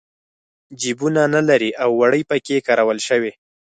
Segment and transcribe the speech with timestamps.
[0.81, 3.31] جېبونه نه لري او وړۍ پکې کارول شوي.